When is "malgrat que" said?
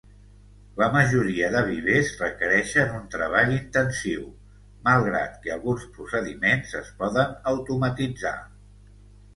4.89-5.53